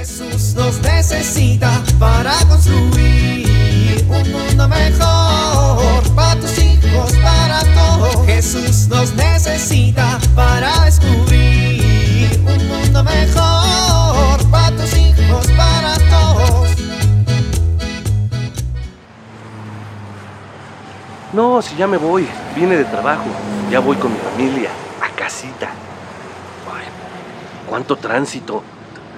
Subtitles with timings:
[0.00, 8.24] Jesús nos necesita para construir un mundo mejor para tus hijos, para todos.
[8.24, 16.70] Jesús nos necesita para descubrir un mundo mejor para tus hijos, para todos.
[21.34, 22.26] No, si ya me voy.
[22.56, 23.26] Vine de trabajo.
[23.70, 24.70] Ya voy con mi familia.
[25.02, 25.68] A casita.
[26.72, 26.86] Ay,
[27.68, 28.64] cuánto tránsito.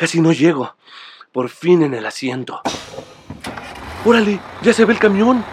[0.00, 0.74] casi no llego.
[1.30, 2.62] Por fin en el asiento.
[4.02, 5.44] Órale, ya se ve el camión.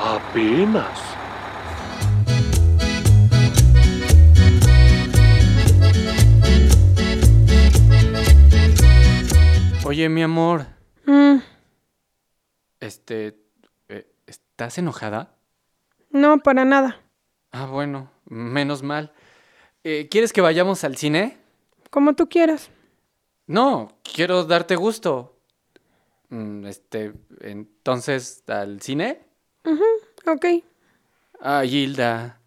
[0.00, 0.98] Apenas.
[9.84, 10.66] Oye, mi amor,
[11.06, 11.36] Mm,
[12.80, 13.36] este,
[13.90, 15.36] eh, ¿estás enojada?
[16.10, 17.00] no, para nada.
[17.52, 19.12] Ah, bueno, menos mal.
[19.84, 21.36] Eh, ¿Quieres que vayamos al cine?
[21.90, 22.70] Como tú quieras.
[23.46, 25.38] No, quiero darte gusto.
[26.30, 29.20] Mm, Este, entonces, ¿al cine?
[30.26, 30.46] Ok.
[31.40, 32.40] Ah, Hilda,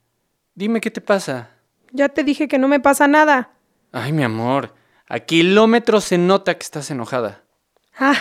[0.56, 1.52] dime qué te pasa.
[1.92, 3.52] Ya te dije que no me pasa nada.
[3.92, 4.74] Ay, mi amor,
[5.08, 7.44] a kilómetros se nota que estás enojada.
[7.98, 8.16] Ah,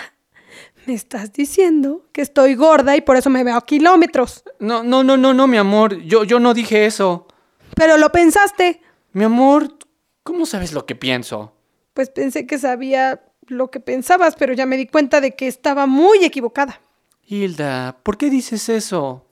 [0.87, 4.45] me estás diciendo que estoy gorda y por eso me veo a kilómetros.
[4.61, 7.27] No, no, no, no, no, mi amor, yo, yo no dije eso.
[7.75, 8.81] Pero lo pensaste.
[9.13, 9.77] Mi amor,
[10.23, 11.56] ¿cómo sabes lo que pienso?
[11.97, 15.87] Pues pensé que sabía lo que pensabas, pero ya me di cuenta de que estaba
[15.87, 16.79] muy equivocada.
[17.27, 19.25] Hilda, ¿por qué dices eso?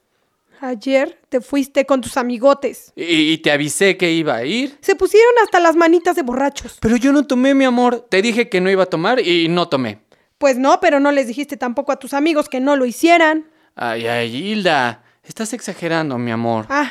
[0.62, 2.94] Ayer te fuiste con tus amigotes.
[2.96, 4.78] Y, y te avisé que iba a ir.
[4.80, 6.78] Se pusieron hasta las manitas de borrachos.
[6.80, 8.06] Pero yo no tomé, mi amor.
[8.08, 9.98] Te dije que no iba a tomar y no tomé.
[10.38, 13.46] Pues no, pero no les dijiste tampoco a tus amigos que no lo hicieran.
[13.74, 15.04] Ay, ay, Hilda.
[15.22, 16.64] Estás exagerando, mi amor.
[16.70, 16.90] Ah,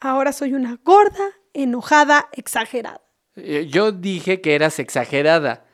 [0.00, 3.00] ahora soy una gorda, enojada, exagerada.
[3.36, 5.64] Eh, Yo dije que eras exagerada.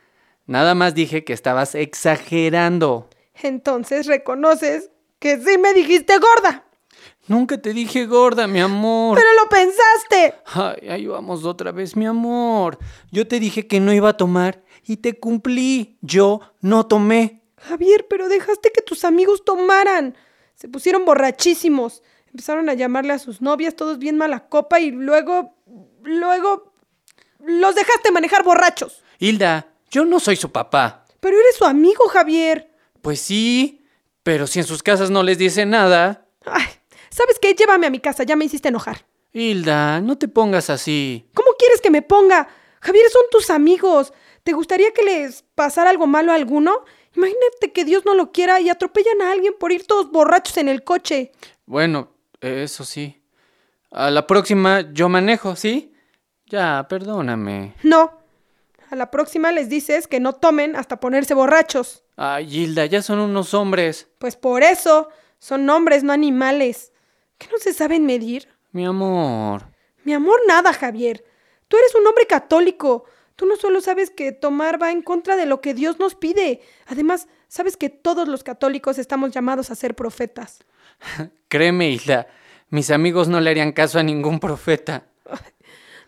[0.46, 3.08] Nada más dije que estabas exagerando.
[3.42, 6.64] Entonces reconoces que sí me dijiste gorda.
[7.28, 9.16] Nunca te dije gorda, mi amor.
[9.16, 10.34] Pero lo pensaste.
[10.46, 12.78] Ay, ahí vamos otra vez, mi amor.
[13.12, 15.98] Yo te dije que no iba a tomar y te cumplí.
[16.00, 17.42] Yo no tomé.
[17.58, 20.16] Javier, pero dejaste que tus amigos tomaran.
[20.54, 22.02] Se pusieron borrachísimos.
[22.26, 25.54] Empezaron a llamarle a sus novias, todos bien mala copa, y luego.
[26.02, 26.69] Luego.
[27.44, 29.02] Los dejaste manejar borrachos.
[29.18, 31.04] Hilda, yo no soy su papá.
[31.20, 32.70] Pero eres su amigo, Javier.
[33.02, 33.84] Pues sí,
[34.22, 36.26] pero si en sus casas no les dice nada.
[36.44, 36.66] Ay,
[37.10, 37.54] ¿sabes qué?
[37.54, 39.04] Llévame a mi casa, ya me hiciste enojar.
[39.32, 41.28] Hilda, no te pongas así.
[41.34, 42.48] ¿Cómo quieres que me ponga?
[42.80, 44.12] Javier, son tus amigos.
[44.42, 46.84] ¿Te gustaría que les pasara algo malo a alguno?
[47.14, 50.68] Imagínate que Dios no lo quiera y atropellan a alguien por ir todos borrachos en
[50.68, 51.32] el coche.
[51.66, 53.22] Bueno, eso sí.
[53.90, 55.89] A la próxima yo manejo, ¿sí?
[56.50, 57.74] Ya, perdóname.
[57.82, 58.18] No.
[58.90, 62.02] A la próxima les dices que no tomen hasta ponerse borrachos.
[62.16, 64.08] Ay, Hilda, ya son unos hombres.
[64.18, 65.08] Pues por eso,
[65.38, 66.92] son hombres, no animales.
[67.38, 68.48] ¿Que no se saben medir?
[68.72, 69.68] Mi amor.
[70.02, 71.24] Mi amor, nada, Javier.
[71.68, 73.04] Tú eres un hombre católico.
[73.36, 76.60] Tú no solo sabes que tomar va en contra de lo que Dios nos pide.
[76.86, 80.64] Además, sabes que todos los católicos estamos llamados a ser profetas.
[81.48, 82.26] Créeme, Hilda,
[82.70, 85.06] mis amigos no le harían caso a ningún profeta.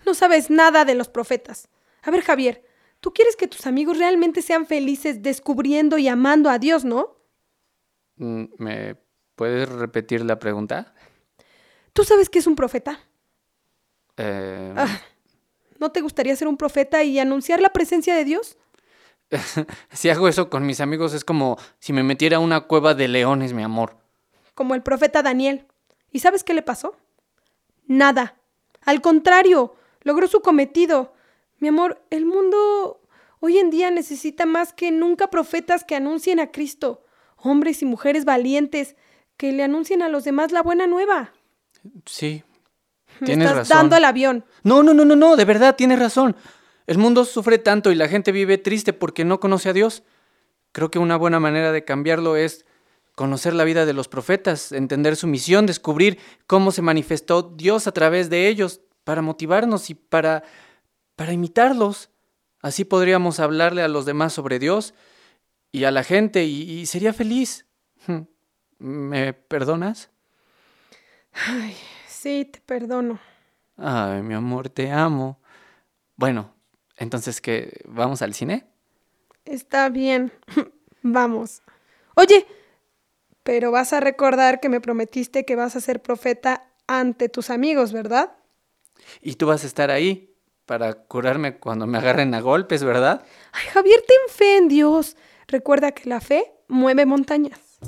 [0.07, 1.69] No sabes nada de los profetas.
[2.03, 2.65] A ver, Javier,
[3.01, 7.17] tú quieres que tus amigos realmente sean felices descubriendo y amando a Dios, ¿no?
[8.17, 8.97] Mm, ¿Me
[9.37, 10.95] puedes repetir la pregunta?
[11.93, 13.01] ¿Tú sabes qué es un profeta?
[14.17, 15.01] Eh, Ah,
[15.79, 18.57] ¿No te gustaría ser un profeta y anunciar la presencia de Dios?
[19.93, 23.09] si hago eso con mis amigos es como si me metiera a una cueva de
[23.09, 23.97] leones, mi amor.
[24.55, 25.67] Como el profeta Daniel.
[26.11, 26.97] ¿Y sabes qué le pasó?
[27.87, 28.37] Nada.
[28.83, 31.15] Al contrario, logró su cometido.
[31.59, 33.01] Mi amor, el mundo
[33.41, 37.05] hoy en día necesita más que nunca profetas que anuncien a Cristo.
[37.37, 38.97] Hombres y mujeres valientes
[39.37, 41.33] que le anuncien a los demás la buena nueva.
[42.07, 42.45] Sí.
[43.21, 43.77] Me Tienes estás razón.
[43.77, 44.45] dando el avión.
[44.63, 46.37] No, no, no, no, no, de verdad, tienes razón.
[46.87, 50.03] El mundo sufre tanto y la gente vive triste porque no conoce a Dios.
[50.73, 52.65] Creo que una buena manera de cambiarlo es
[53.15, 57.93] conocer la vida de los profetas, entender su misión, descubrir cómo se manifestó Dios a
[57.93, 60.45] través de ellos para motivarnos y para
[61.17, 62.11] para imitarlos.
[62.61, 64.95] Así podríamos hablarle a los demás sobre Dios
[65.71, 67.67] y a la gente y, y sería feliz.
[68.79, 70.11] ¿Me perdonas?
[71.33, 71.77] Ay,
[72.07, 73.21] sí, te perdono.
[73.77, 75.41] Ay, mi amor, te amo.
[76.17, 76.55] Bueno,
[76.97, 77.83] entonces, ¿qué?
[77.87, 78.67] ¿Vamos al cine?
[79.45, 80.33] Está bien.
[81.03, 81.63] Vamos.
[82.15, 82.47] Oye,
[83.43, 87.93] pero vas a recordar que me prometiste que vas a ser profeta ante tus amigos,
[87.93, 88.37] ¿verdad?
[89.21, 90.35] Y tú vas a estar ahí
[90.67, 93.25] para curarme cuando me agarren a golpes, ¿verdad?
[93.53, 95.17] Ay, Javier, ten fe en Dios.
[95.49, 97.79] Recuerda que la fe mueve montañas.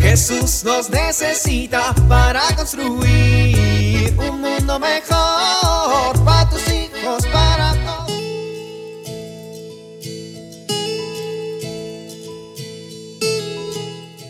[0.00, 8.12] Jesús nos necesita para construir un mundo mejor para tus hijos, para todos.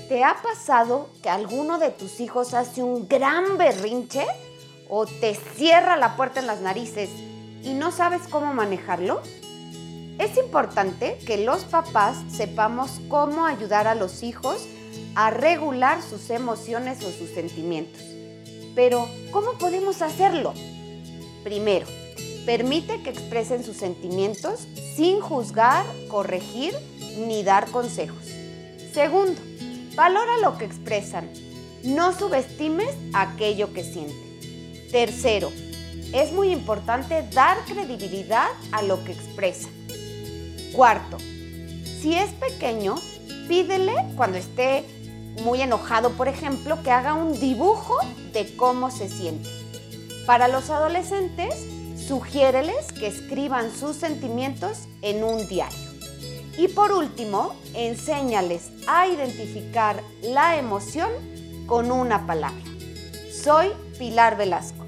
[0.08, 4.24] ¿Te ha pasado que alguno de tus hijos hace un gran berrinche
[4.96, 7.10] o te cierra la puerta en las narices
[7.64, 9.20] y no sabes cómo manejarlo?
[10.20, 14.68] Es importante que los papás sepamos cómo ayudar a los hijos
[15.16, 18.00] a regular sus emociones o sus sentimientos.
[18.76, 20.54] Pero, ¿cómo podemos hacerlo?
[21.42, 21.86] Primero,
[22.46, 26.72] permite que expresen sus sentimientos sin juzgar, corregir
[27.26, 28.24] ni dar consejos.
[28.92, 29.40] Segundo,
[29.96, 31.28] valora lo que expresan.
[31.82, 34.33] No subestimes aquello que sienten.
[34.94, 35.50] Tercero,
[36.12, 39.72] es muy importante dar credibilidad a lo que expresan.
[40.72, 41.18] Cuarto,
[42.00, 42.94] si es pequeño,
[43.48, 44.84] pídele cuando esté
[45.42, 47.96] muy enojado, por ejemplo, que haga un dibujo
[48.32, 49.50] de cómo se siente.
[50.26, 51.56] Para los adolescentes,
[51.96, 55.90] sugiéreles que escriban sus sentimientos en un diario.
[56.56, 61.10] Y por último, enséñales a identificar la emoción
[61.66, 62.62] con una palabra.
[63.32, 64.83] Soy Pilar Velasco.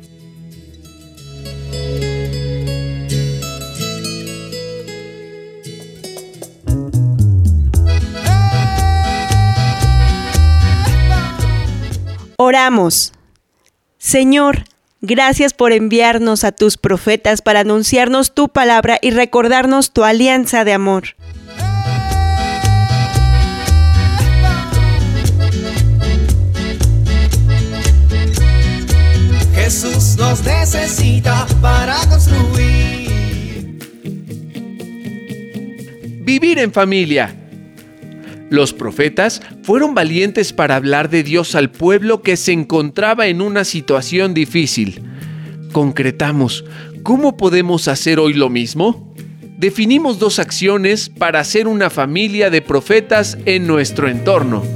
[12.39, 13.13] Oramos.
[13.99, 14.65] Señor,
[15.01, 20.75] gracias por enviarnos a tus profetas para anunciarnos tu palabra y recordarnos tu alianza de
[20.75, 21.17] amor.
[29.55, 33.07] Jesús nos necesita para construir.
[36.21, 37.46] Vivir en familia.
[38.49, 43.65] Los profetas fueron valientes para hablar de Dios al pueblo que se encontraba en una
[43.65, 45.03] situación difícil.
[45.73, 46.65] Concretamos,
[47.03, 49.15] ¿cómo podemos hacer hoy lo mismo?
[49.59, 54.76] Definimos dos acciones para ser una familia de profetas en nuestro entorno.